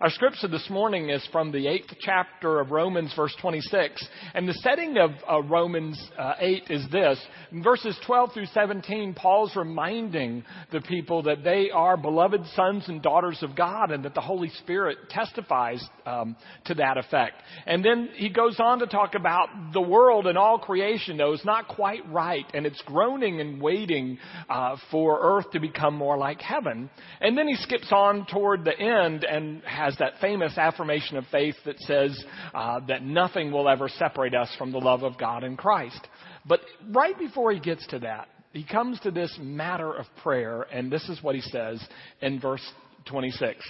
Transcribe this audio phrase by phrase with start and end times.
[0.00, 4.06] Our scripture this morning is from the eighth chapter of Romans, verse 26.
[4.32, 7.18] And the setting of uh, Romans uh, 8 is this.
[7.50, 13.02] In verses 12 through 17, Paul's reminding the people that they are beloved sons and
[13.02, 16.36] daughters of God and that the Holy Spirit testifies um,
[16.66, 17.42] to that effect.
[17.66, 21.44] And then he goes on to talk about the world and all creation, though, is
[21.44, 24.18] not quite right and it's groaning and waiting
[24.48, 26.88] uh, for earth to become more like heaven.
[27.20, 31.24] And then he skips on toward the end and has has that famous affirmation of
[31.32, 32.22] faith that says
[32.52, 36.06] uh, that nothing will ever separate us from the love of God in Christ.
[36.46, 40.92] But right before he gets to that, he comes to this matter of prayer, and
[40.92, 41.82] this is what he says
[42.20, 42.66] in verse
[43.06, 43.64] 26.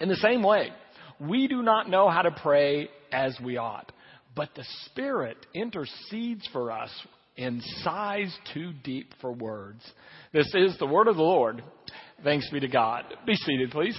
[0.00, 0.70] In the same way,
[1.20, 3.92] we do not know how to pray as we ought,
[4.34, 6.90] but the Spirit intercedes for us
[7.36, 9.84] in sighs too deep for words.
[10.32, 11.62] This is the word of the Lord.
[12.24, 13.04] Thanks be to God.
[13.24, 13.96] Be seated, please.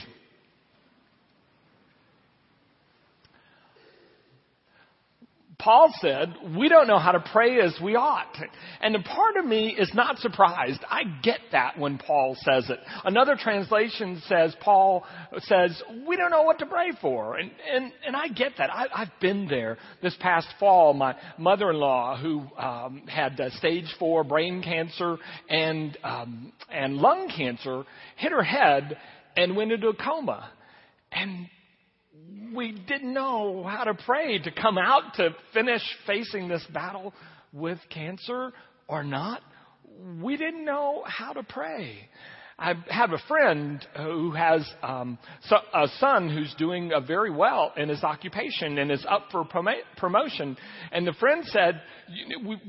[5.59, 8.33] Paul said, we don't know how to pray as we ought.
[8.79, 10.79] And a part of me is not surprised.
[10.89, 12.79] I get that when Paul says it.
[13.03, 15.03] Another translation says, Paul
[15.39, 17.35] says, we don't know what to pray for.
[17.35, 18.69] And, and, and I get that.
[18.71, 19.77] I, I've been there.
[20.01, 25.17] This past fall, my mother-in-law, who um, had uh, stage four brain cancer
[25.49, 27.83] and, um, and lung cancer,
[28.15, 28.97] hit her head
[29.35, 30.51] and went into a coma.
[31.11, 31.47] And
[32.53, 37.13] we didn't know how to pray to come out to finish facing this battle
[37.53, 38.51] with cancer
[38.87, 39.41] or not.
[40.21, 42.09] We didn't know how to pray.
[42.57, 45.17] I have a friend who has um,
[45.73, 49.67] a son who's doing uh, very well in his occupation and is up for prom-
[49.95, 50.57] promotion.
[50.91, 51.81] And the friend said,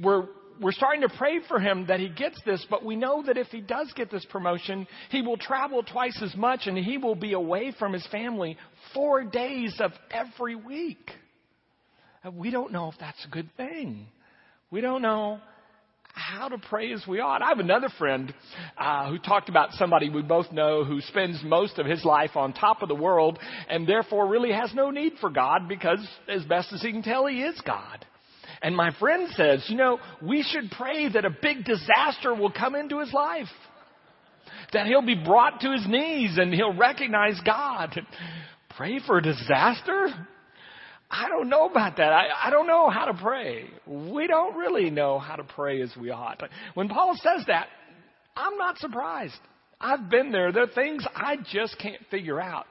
[0.01, 0.29] "We're
[0.61, 3.47] we're starting to pray for him that he gets this, but we know that if
[3.49, 7.33] he does get this promotion, he will travel twice as much and he will be
[7.33, 8.59] away from his family
[8.93, 11.11] four days of every week.
[12.23, 14.07] And We don't know if that's a good thing.
[14.71, 15.41] We don't know
[16.13, 17.41] how to pray as we ought.
[17.41, 18.35] I have another friend
[18.77, 22.53] uh, who talked about somebody we both know who spends most of his life on
[22.53, 26.73] top of the world and therefore really has no need for God because, as best
[26.73, 28.05] as he can tell, he is God.
[28.63, 32.75] And my friend says, you know, we should pray that a big disaster will come
[32.75, 33.49] into his life.
[34.73, 37.99] That he'll be brought to his knees and he'll recognize God.
[38.77, 40.09] Pray for a disaster?
[41.11, 42.13] I don't know about that.
[42.13, 43.69] I, I don't know how to pray.
[43.87, 46.43] We don't really know how to pray as we ought.
[46.75, 47.67] When Paul says that,
[48.37, 49.39] I'm not surprised.
[49.81, 50.53] I've been there.
[50.53, 52.67] There are things I just can't figure out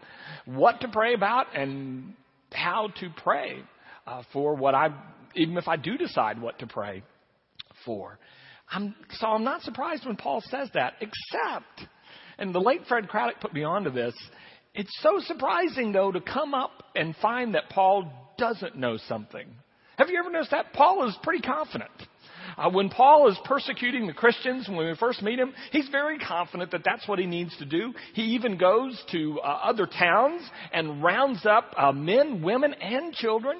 [0.46, 2.14] what to pray about and
[2.52, 3.62] how to pray
[4.08, 4.90] uh, for what I
[5.36, 7.04] even if I do decide what to pray
[7.86, 8.20] for.
[8.72, 11.90] I'm, so I'm not surprised when Paul says that, except,
[12.38, 14.14] and the late Fred Craddock put me onto this,
[14.76, 19.48] it's so surprising though to come up and find that Paul doesn't know something.
[19.98, 20.72] Have you ever noticed that?
[20.74, 21.92] Paul is pretty confident.
[22.58, 26.72] Uh, when Paul is persecuting the Christians, when we first meet him, he's very confident
[26.72, 27.94] that that's what he needs to do.
[28.14, 30.42] He even goes to uh, other towns
[30.72, 33.58] and rounds up uh, men, women, and children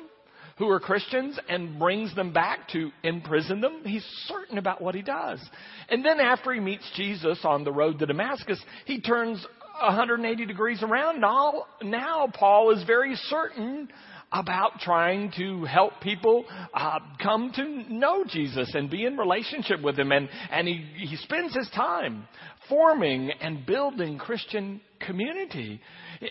[0.60, 3.82] who are Christians and brings them back to imprison them.
[3.86, 5.40] He's certain about what he does.
[5.88, 9.44] And then after he meets Jesus on the road to Damascus, he turns
[9.82, 11.22] 180 degrees around.
[11.22, 13.88] Now, now Paul is very certain
[14.32, 19.98] about trying to help people uh, come to know Jesus and be in relationship with
[19.98, 20.12] him.
[20.12, 22.28] And, and he, he spends his time
[22.68, 25.82] forming and building Christian community.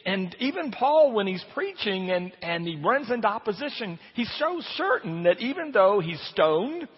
[0.05, 5.25] And even Paul, when he's preaching and, and he runs into opposition, he's so certain
[5.25, 6.89] that even though he's stoned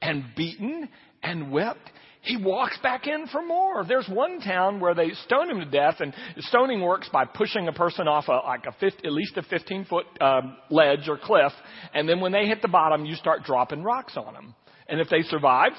[0.00, 0.88] and beaten
[1.22, 1.90] and whipped,
[2.22, 3.84] he walks back in for more.
[3.84, 7.72] There's one town where they stone him to death, and stoning works by pushing a
[7.72, 11.52] person off a, like a 50, at least a 15 foot um, ledge or cliff,
[11.94, 14.54] and then when they hit the bottom, you start dropping rocks on them.
[14.88, 15.72] And if they survive,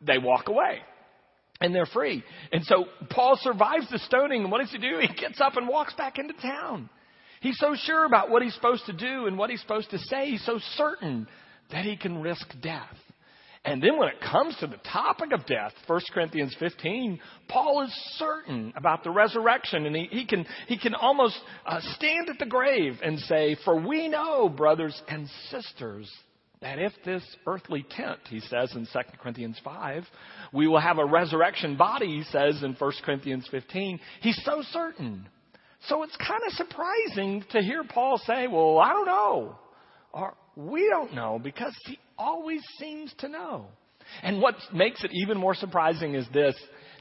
[0.00, 0.80] they walk away
[1.62, 2.22] and they're free.
[2.50, 4.98] And so Paul survives the stoning, and what does he do?
[5.00, 6.90] He gets up and walks back into town.
[7.40, 10.30] He's so sure about what he's supposed to do and what he's supposed to say.
[10.30, 11.26] He's so certain
[11.70, 12.96] that he can risk death.
[13.64, 17.92] And then when it comes to the topic of death, 1 Corinthians 15, Paul is
[18.16, 22.46] certain about the resurrection and he, he can, he can almost uh, stand at the
[22.46, 26.10] grave and say, for we know, brothers and sisters,
[26.62, 30.04] that if this earthly tent, he says in 2 Corinthians 5,
[30.52, 35.28] we will have a resurrection body, he says in 1 Corinthians 15, he's so certain.
[35.88, 39.56] So it's kind of surprising to hear Paul say, well, I don't know.
[40.12, 43.66] Or we don't know because he always seems to know.
[44.22, 46.54] And what makes it even more surprising is this.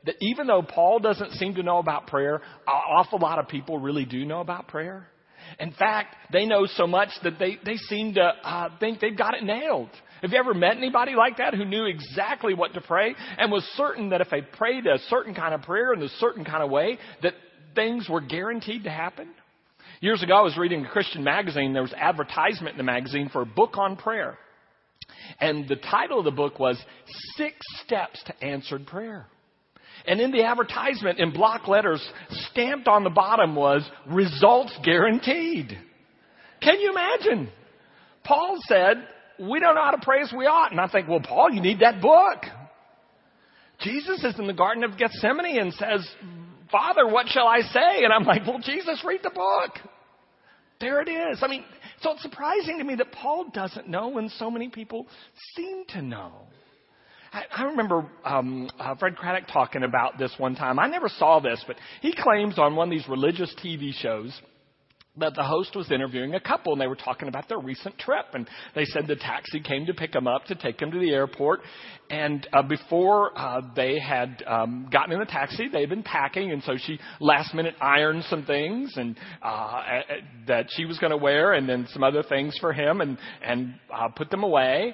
[0.05, 3.79] that even though Paul doesn't seem to know about prayer, an awful lot of people
[3.79, 5.07] really do know about prayer.
[5.59, 9.35] In fact, they know so much that they, they seem to uh, think they've got
[9.35, 9.89] it nailed.
[10.21, 13.63] Have you ever met anybody like that who knew exactly what to pray and was
[13.75, 16.69] certain that if they prayed a certain kind of prayer in a certain kind of
[16.69, 17.33] way, that
[17.73, 19.29] things were guaranteed to happen?
[19.99, 21.73] Years ago, I was reading a Christian magazine.
[21.73, 24.37] There was advertisement in the magazine for a book on prayer.
[25.39, 26.83] And the title of the book was
[27.35, 27.55] Six
[27.85, 29.27] Steps to Answered Prayer.
[30.07, 32.05] And in the advertisement, in block letters,
[32.51, 35.77] stamped on the bottom was results guaranteed.
[36.61, 37.49] Can you imagine?
[38.23, 39.07] Paul said,
[39.39, 40.71] we don't know how to pray as we ought.
[40.71, 42.43] And I think, well, Paul, you need that book.
[43.79, 46.07] Jesus is in the Garden of Gethsemane and says,
[46.71, 48.03] Father, what shall I say?
[48.03, 49.71] And I'm like, well, Jesus, read the book.
[50.79, 51.39] There it is.
[51.41, 51.63] I mean,
[52.01, 55.07] so it's surprising to me that Paul doesn't know when so many people
[55.55, 56.31] seem to know.
[57.31, 60.79] I, I remember um, uh, Fred Craddock talking about this one time.
[60.79, 64.39] I never saw this, but he claims on one of these religious TV shows
[65.17, 68.27] that the host was interviewing a couple and they were talking about their recent trip
[68.33, 71.09] and they said the taxi came to pick them up to take them to the
[71.09, 71.59] airport
[72.09, 76.53] and uh, before uh, they had um, gotten in the taxi they had been packing
[76.53, 79.81] and so she last minute ironed some things and uh,
[80.47, 83.73] that she was going to wear and then some other things for him and and
[83.93, 84.93] uh, put them away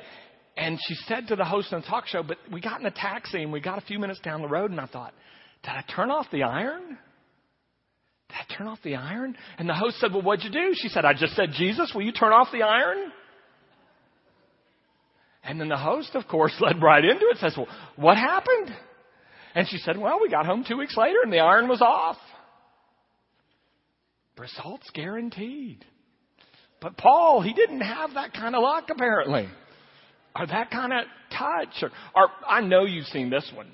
[0.57, 2.91] and she said to the host on the talk show, but we got in a
[2.91, 5.13] taxi and we got a few minutes down the road and I thought,
[5.63, 6.97] did I turn off the iron?
[8.29, 9.37] Did I turn off the iron?
[9.59, 10.73] And the host said, well, what'd you do?
[10.73, 13.11] She said, I just said, Jesus, will you turn off the iron?
[15.43, 18.75] And then the host, of course, led right into it, says, well, what happened?
[19.53, 22.17] And she said, well, we got home two weeks later and the iron was off.
[24.39, 25.85] Results guaranteed.
[26.81, 29.49] But Paul, he didn't have that kind of luck apparently
[30.39, 31.05] or that kind of
[31.37, 31.83] touch.
[31.83, 33.67] Or, or I know you've seen this one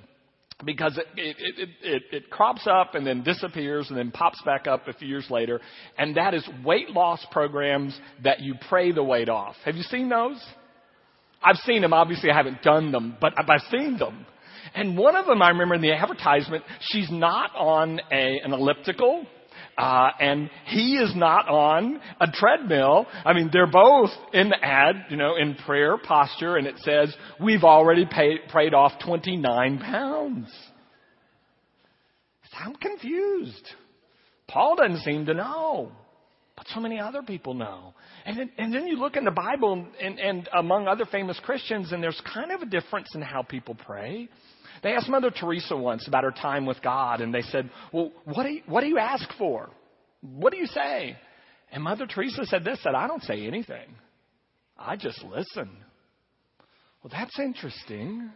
[0.65, 4.67] because it, it, it, it, it crops up and then disappears and then pops back
[4.67, 5.59] up a few years later.
[5.97, 9.55] And that is weight loss programs that you pray the weight off.
[9.65, 10.41] Have you seen those?
[11.43, 11.93] I've seen them.
[11.93, 14.25] Obviously, I haven't done them, but I've seen them.
[14.75, 19.25] And one of them, I remember in the advertisement, she's not on a, an elliptical.
[19.77, 23.07] Uh, and he is not on a treadmill.
[23.25, 27.15] I mean, they're both in the ad, you know, in prayer posture, and it says,
[27.39, 30.49] we've already paid, prayed off 29 pounds.
[32.55, 33.67] I'm confused.
[34.47, 35.91] Paul doesn't seem to know,
[36.63, 37.93] but so many other people know.
[38.25, 41.91] And then, and then you look in the Bible and, and among other famous Christians,
[41.91, 44.29] and there's kind of a difference in how people pray.
[44.81, 48.43] They asked Mother Teresa once about her time with God, and they said, Well, what
[48.43, 49.69] do you, what do you ask for?
[50.21, 51.17] What do you say?
[51.71, 53.87] And Mother Teresa said this, said, I don't say anything.
[54.77, 55.69] I just listen.
[57.03, 58.31] Well, that's interesting.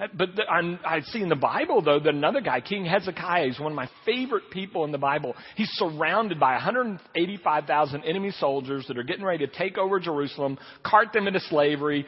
[0.00, 3.58] Uh, but the, I see in the Bible, though, that another guy, King Hezekiah, is
[3.58, 5.34] one of my favorite people in the Bible.
[5.56, 11.12] He's surrounded by 185,000 enemy soldiers that are getting ready to take over Jerusalem, cart
[11.12, 12.06] them into slavery,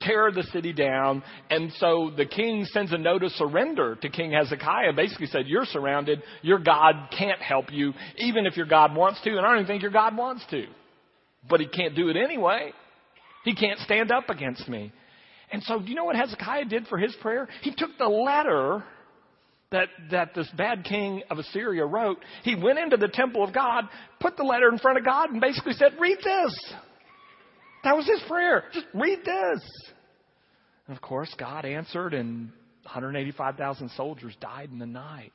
[0.00, 1.22] tear the city down.
[1.50, 5.66] And so the king sends a note of surrender to King Hezekiah, basically said, You're
[5.66, 6.22] surrounded.
[6.42, 9.30] Your God can't help you, even if your God wants to.
[9.30, 10.66] And I don't even think your God wants to.
[11.48, 12.72] But he can't do it anyway.
[13.44, 14.92] He can't stand up against me.
[15.52, 17.48] And so, do you know what Hezekiah did for his prayer?
[17.62, 18.84] He took the letter
[19.70, 22.18] that, that this bad king of Assyria wrote.
[22.42, 23.84] He went into the temple of God,
[24.20, 26.74] put the letter in front of God, and basically said, Read this.
[27.84, 28.64] That was his prayer.
[28.72, 29.60] Just read this.
[30.86, 32.50] And of course, God answered, and
[32.82, 35.32] 185,000 soldiers died in the night.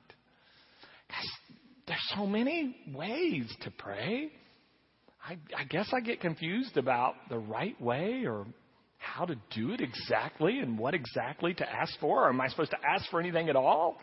[1.10, 1.57] Guys,
[1.88, 4.31] there's so many ways to pray.
[5.27, 8.45] I, I guess I get confused about the right way or
[9.15, 12.25] how to do it exactly and what exactly to ask for.
[12.25, 13.98] Or am I supposed to ask for anything at all?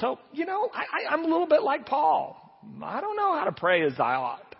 [0.00, 2.36] So, you know, I, I, I'm a little bit like Paul.
[2.84, 4.54] I don't know how to pray as I ought.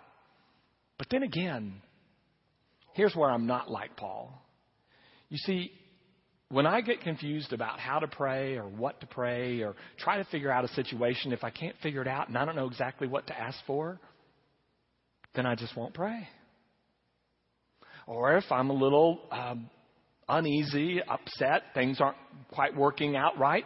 [0.97, 1.81] But then again,
[2.93, 4.33] here's where I'm not like Paul.
[5.29, 5.71] You see,
[6.49, 10.25] when I get confused about how to pray or what to pray or try to
[10.25, 13.07] figure out a situation, if I can't figure it out and I don't know exactly
[13.07, 13.97] what to ask for,
[15.35, 16.27] then I just won't pray.
[18.07, 19.69] Or if I'm a little um,
[20.27, 22.17] uneasy, upset, things aren't
[22.51, 23.65] quite working out right,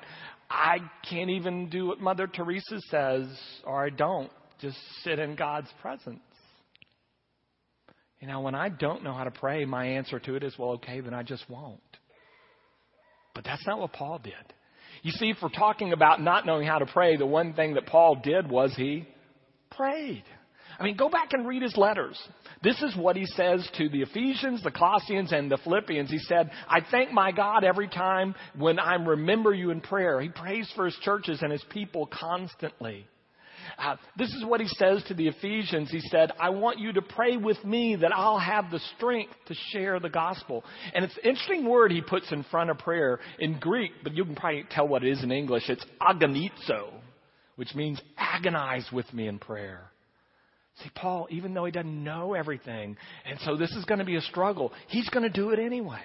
[0.50, 0.80] I
[1.10, 3.28] can't even do what Mother Teresa says,
[3.64, 4.32] or I don't.
[4.60, 6.20] Just sit in God's presence.
[8.20, 10.72] You know, when I don't know how to pray, my answer to it is, well,
[10.72, 11.80] okay, then I just won't.
[13.34, 14.34] But that's not what Paul did.
[15.04, 17.88] You see, if we're talking about not knowing how to pray, the one thing that
[17.88, 19.08] Paul did was he
[19.72, 20.24] prayed.
[20.82, 22.20] I mean, go back and read his letters.
[22.64, 26.10] This is what he says to the Ephesians, the Colossians, and the Philippians.
[26.10, 30.20] He said, I thank my God every time when I remember you in prayer.
[30.20, 33.06] He prays for his churches and his people constantly.
[33.78, 35.92] Uh, this is what he says to the Ephesians.
[35.92, 39.54] He said, I want you to pray with me that I'll have the strength to
[39.70, 40.64] share the gospel.
[40.96, 44.26] And it's an interesting word he puts in front of prayer in Greek, but you
[44.26, 45.70] can probably tell what it is in English.
[45.70, 46.92] It's agonizo,
[47.56, 49.91] which means agonize with me in prayer.
[50.78, 54.16] See, Paul, even though he doesn't know everything, and so this is going to be
[54.16, 56.02] a struggle, he's going to do it anyway.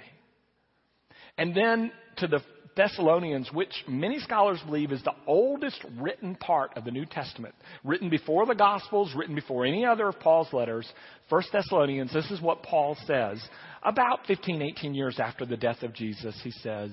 [1.38, 2.40] And then to the
[2.76, 7.54] Thessalonians, which many scholars believe is the oldest written part of the New Testament,
[7.84, 10.86] written before the Gospels, written before any other of Paul's letters.
[11.30, 13.42] First Thessalonians, this is what Paul says.
[13.82, 16.90] About 15, 18 years after the death of Jesus, he says,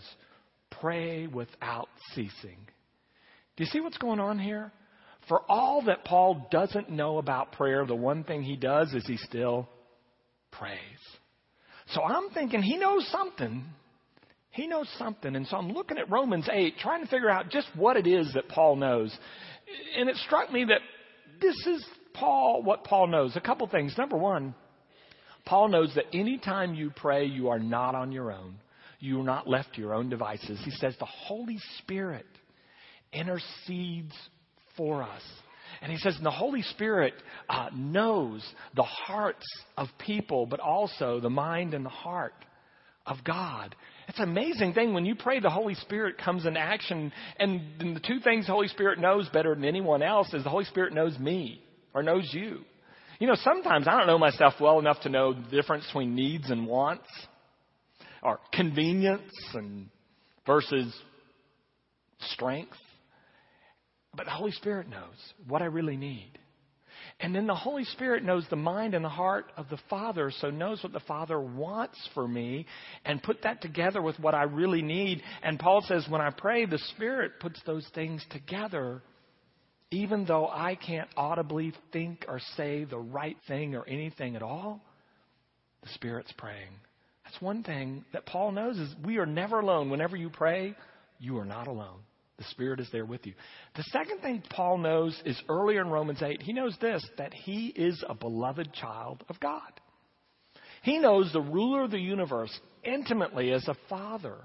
[0.80, 2.58] Pray without ceasing.
[3.58, 4.72] Do you see what's going on here?
[5.28, 9.18] For all that Paul doesn't know about prayer, the one thing he does is he
[9.18, 9.70] still
[10.52, 10.78] prays.
[11.88, 13.64] So I'm thinking he knows something.
[14.50, 15.36] He knows something.
[15.36, 18.34] And so I'm looking at Romans 8, trying to figure out just what it is
[18.34, 19.16] that Paul knows.
[19.98, 20.82] And it struck me that
[21.42, 23.36] this is Paul, what Paul knows.
[23.36, 23.96] A couple things.
[23.98, 24.54] Number one,
[25.46, 28.56] Paul knows that anytime you pray, you are not on your own.
[29.00, 30.60] You are not left to your own devices.
[30.64, 32.26] He says the Holy Spirit
[33.12, 34.14] intercedes
[34.78, 35.22] for us.
[35.82, 37.14] And he says, and the Holy Spirit
[37.50, 39.46] uh, knows the hearts
[39.78, 42.34] of people, but also the mind and the heart
[43.06, 43.76] of God.
[44.08, 47.12] It's an amazing thing when you pray, the Holy Spirit comes in action.
[47.38, 50.66] And the two things the Holy Spirit knows better than anyone else is the Holy
[50.66, 51.62] Spirit knows me
[51.94, 52.60] or knows you.
[53.20, 56.50] You know, sometimes I don't know myself well enough to know the difference between needs
[56.50, 57.08] and wants
[58.22, 59.90] or convenience and
[60.46, 60.94] versus
[62.20, 62.76] strength.
[64.16, 65.16] But the Holy Spirit knows
[65.48, 66.38] what I really need.
[67.20, 70.50] And then the Holy Spirit knows the mind and the heart of the Father, so
[70.50, 72.66] knows what the Father wants for me
[73.06, 75.22] and put that together with what I really need.
[75.42, 79.02] And Paul says, when I pray, the Spirit puts those things together,
[79.92, 84.82] even though I can't audibly think or say the right thing or anything at all.
[85.84, 86.72] The Spirit's praying.
[87.26, 89.90] That's one thing that Paul knows is we are never alone.
[89.90, 90.76] Whenever you pray,
[91.20, 92.00] you are not alone.
[92.38, 93.34] The Spirit is there with you.
[93.76, 97.68] The second thing Paul knows is earlier in Romans 8, he knows this that he
[97.68, 99.62] is a beloved child of God.
[100.82, 102.52] He knows the ruler of the universe
[102.84, 104.36] intimately as a father.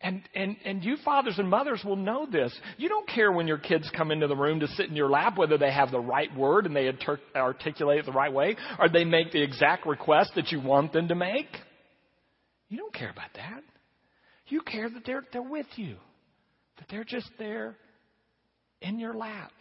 [0.00, 2.56] And, and, and you fathers and mothers will know this.
[2.76, 5.36] You don't care when your kids come into the room to sit in your lap
[5.36, 6.92] whether they have the right word and they
[7.34, 11.08] articulate it the right way or they make the exact request that you want them
[11.08, 11.48] to make.
[12.68, 13.64] You don't care about that.
[14.46, 15.96] You care that they're, they're with you
[16.78, 17.76] that they're just there
[18.80, 19.52] in your lap.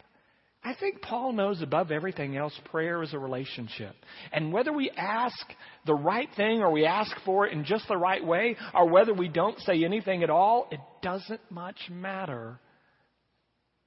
[0.64, 3.96] I think Paul knows above everything else, prayer is a relationship.
[4.34, 5.38] And whether we ask
[5.86, 9.14] the right thing or we ask for it in just the right way, or whether
[9.14, 12.60] we don't say anything at all, it doesn't much matter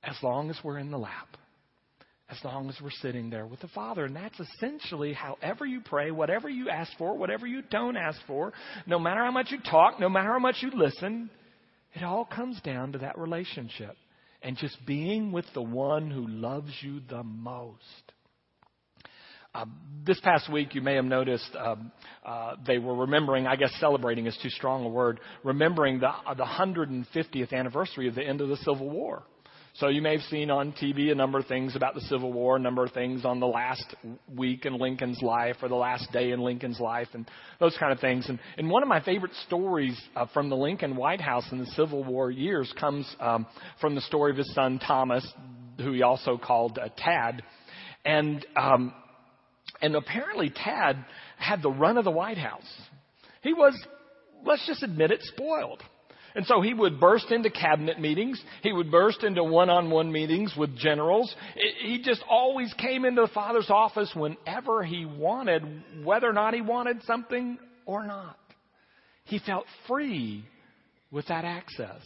[0.03, 1.37] as long as we're in the lap,
[2.31, 4.07] as long as we're sitting there with the Father.
[4.07, 8.55] And that's essentially however you pray, whatever you ask for, whatever you don't ask for,
[8.87, 11.29] no matter how much you talk, no matter how much you listen,
[11.95, 13.97] it all comes down to that relationship
[14.43, 18.13] and just being with the one who loves you the most.
[19.53, 19.65] Uh,
[20.07, 21.91] this past week, you may have noticed um,
[22.25, 26.35] uh, they were remembering, I guess celebrating is too strong a word, remembering the, uh,
[26.35, 29.25] the 150th anniversary of the end of the Civil War.
[29.75, 32.57] So you may have seen on TV a number of things about the Civil War,
[32.57, 33.95] a number of things on the last
[34.35, 37.29] week in Lincoln's life or the last day in Lincoln's life and
[37.61, 38.29] those kind of things.
[38.29, 41.67] And, and one of my favorite stories uh, from the Lincoln White House in the
[41.67, 43.47] Civil War years comes um,
[43.81, 45.27] from the story of his son Thomas,
[45.79, 47.43] who he also called uh, Tad.
[48.05, 48.93] And, um,
[49.81, 51.05] and apparently Tad
[51.39, 52.69] had the run of the White House.
[53.43, 53.79] He was,
[54.45, 55.81] let's just admit it, spoiled.
[56.35, 58.41] And so he would burst into cabinet meetings.
[58.63, 61.35] He would burst into one-on-one meetings with generals.
[61.83, 65.65] He just always came into the father's office whenever he wanted,
[66.05, 68.37] whether or not he wanted something or not.
[69.25, 70.45] He felt free
[71.11, 72.01] with that access.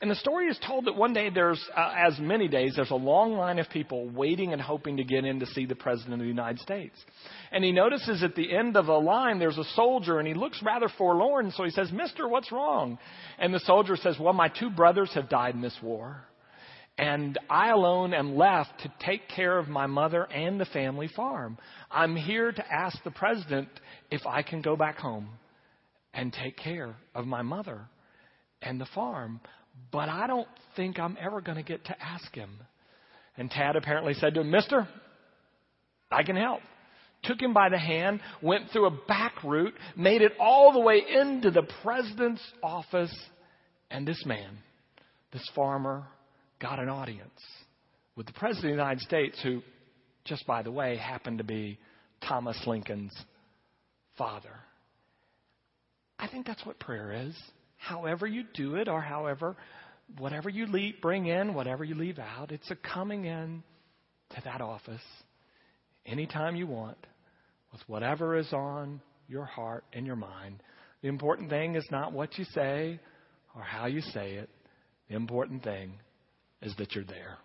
[0.00, 2.94] And the story is told that one day there's, uh, as many days, there's a
[2.94, 6.20] long line of people waiting and hoping to get in to see the President of
[6.20, 6.96] the United States.
[7.52, 10.62] And he notices at the end of the line there's a soldier and he looks
[10.62, 12.98] rather forlorn, so he says, Mister, what's wrong?
[13.38, 16.24] And the soldier says, Well, my two brothers have died in this war.
[16.98, 21.58] And I alone am left to take care of my mother and the family farm.
[21.90, 23.68] I'm here to ask the president
[24.10, 25.28] if I can go back home
[26.14, 27.86] and take care of my mother
[28.66, 29.40] and the farm
[29.92, 32.50] but I don't think I'm ever going to get to ask him.
[33.36, 34.88] And Tad apparently said to him, Mister,
[36.10, 36.60] I can help.
[37.24, 41.02] Took him by the hand, went through a back route, made it all the way
[41.08, 43.14] into the president's office,
[43.90, 44.58] and this man,
[45.32, 46.04] this farmer,
[46.60, 47.40] got an audience
[48.16, 49.62] with the president of the United States, who,
[50.24, 51.78] just by the way, happened to be
[52.26, 53.14] Thomas Lincoln's
[54.16, 54.52] father.
[56.18, 57.34] I think that's what prayer is.
[57.76, 59.56] However you do it, or however,
[60.18, 63.62] whatever you leave, bring in, whatever you leave out, it's a coming in
[64.30, 65.02] to that office
[66.04, 66.98] anytime you want
[67.72, 70.62] with whatever is on your heart and your mind.
[71.02, 72.98] The important thing is not what you say
[73.54, 74.48] or how you say it.
[75.08, 75.92] The important thing
[76.62, 77.38] is that you're there.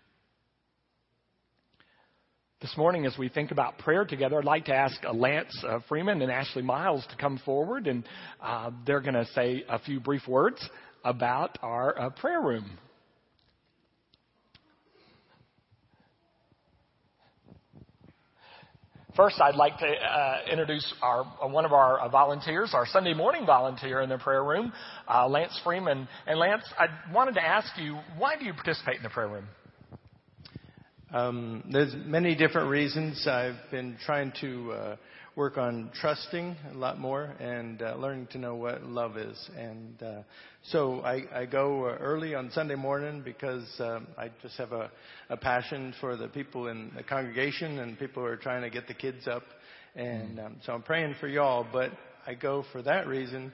[2.62, 5.80] This morning, as we think about prayer together, I'd like to ask uh, Lance uh,
[5.88, 8.04] Freeman and Ashley Miles to come forward, and
[8.40, 10.64] uh, they're going to say a few brief words
[11.04, 12.78] about our uh, prayer room.
[19.16, 23.12] First, I'd like to uh, introduce our, uh, one of our uh, volunteers, our Sunday
[23.12, 24.72] morning volunteer in the prayer room,
[25.12, 26.06] uh, Lance Freeman.
[26.28, 29.48] And Lance, I wanted to ask you, why do you participate in the prayer room?
[31.12, 33.26] Um, there's many different reasons.
[33.28, 34.96] I've been trying to uh,
[35.36, 39.50] work on trusting a lot more and uh, learning to know what love is.
[39.54, 40.22] And uh,
[40.70, 44.90] so I, I go uh, early on Sunday morning because um, I just have a,
[45.28, 48.88] a passion for the people in the congregation and people who are trying to get
[48.88, 49.42] the kids up.
[49.94, 51.90] And um, so I'm praying for y'all, but
[52.26, 53.52] I go for that reason.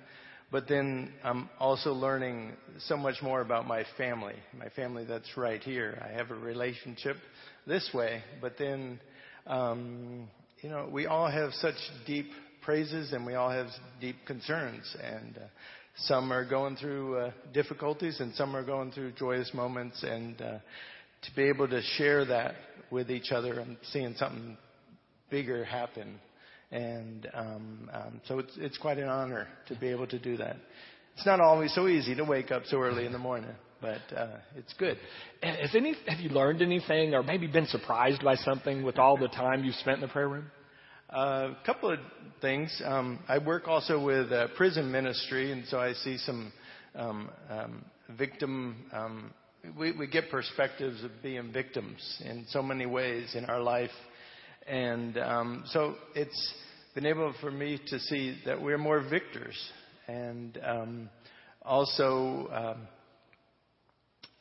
[0.50, 5.62] But then I'm also learning so much more about my family, my family that's right
[5.62, 6.02] here.
[6.02, 7.16] I have a relationship
[7.66, 8.98] this way, but then
[9.46, 10.28] um,
[10.62, 11.76] you know, we all have such
[12.06, 12.30] deep
[12.62, 13.68] praises and we all have
[14.00, 14.96] deep concerns.
[15.02, 15.46] And uh,
[15.96, 20.02] some are going through uh, difficulties and some are going through joyous moments.
[20.02, 20.58] And uh,
[21.22, 22.54] to be able to share that
[22.90, 24.56] with each other and seeing something
[25.30, 26.18] bigger happen.
[26.70, 30.56] And um, um, so it's, it's quite an honor to be able to do that.
[31.16, 34.38] It's not always so easy to wake up so early in the morning but uh,
[34.56, 34.98] it's good.
[35.42, 39.28] Has any, have you learned anything or maybe been surprised by something with all the
[39.28, 40.50] time you've spent in the prayer room?
[41.10, 41.98] A uh, couple of
[42.40, 42.82] things.
[42.84, 46.52] Um, I work also with uh, prison ministry, and so I see some
[46.94, 47.84] um, um,
[48.18, 48.76] victim.
[48.92, 49.32] Um,
[49.78, 53.90] we, we get perspectives of being victims in so many ways in our life,
[54.68, 56.54] and um, so it's
[56.94, 59.56] been able for me to see that we're more victors,
[60.06, 61.08] and um,
[61.62, 62.88] also um,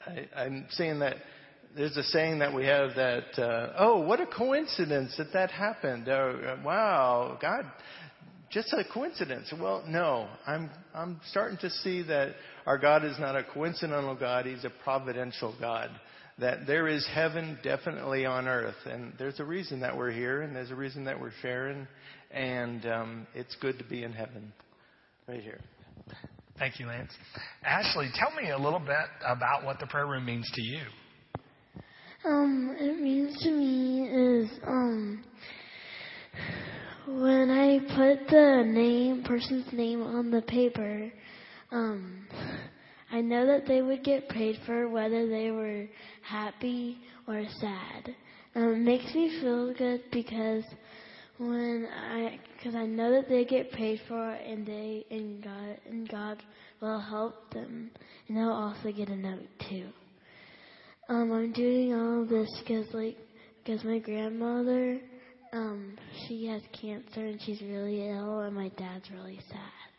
[0.06, 1.18] I, I'm seeing that
[1.76, 6.10] there's a saying that we have that, uh, oh, what a coincidence that that happened.
[6.10, 7.66] Uh, wow, God,
[8.50, 9.54] just a coincidence.
[9.60, 12.34] Well, no, I'm, I'm starting to see that
[12.66, 15.92] our God is not a coincidental God, He's a providential God.
[16.40, 18.76] That there is heaven definitely on earth.
[18.86, 21.88] And there's a reason that we're here, and there's a reason that we're sharing,
[22.32, 24.54] and um, it's good to be in heaven
[25.28, 25.60] right here.
[26.60, 27.12] Thank you, Lance.
[27.64, 28.96] Ashley, tell me a little bit
[29.26, 30.82] about what the prayer room means to you.
[32.26, 35.24] Um, it means to me is um
[37.08, 41.12] when I put the name person's name on the paper,
[41.72, 42.28] um
[43.12, 45.86] I know that they would get prayed for whether they were
[46.22, 48.16] happy or sad.
[48.56, 50.64] Um, it makes me feel good because
[51.38, 56.10] when I, because I know that they get paid for, and they and God and
[56.10, 56.44] God
[56.82, 57.92] will help them,
[58.28, 59.88] and they'll also get a note too.
[61.08, 63.18] Um, I'm doing all of this because like
[63.64, 65.00] because my grandmother,
[65.54, 69.97] um, she has cancer and she's really ill, and my dad's really sad.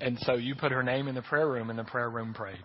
[0.00, 2.64] And so you put her name in the prayer room, and the prayer room prayed.